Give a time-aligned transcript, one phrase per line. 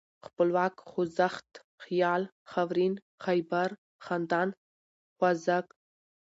[0.25, 1.49] خپلواک، خوځښت،
[1.83, 3.69] خيال، خاورين، خيبر،
[4.05, 4.49] خندان،
[5.17, 5.65] خوازک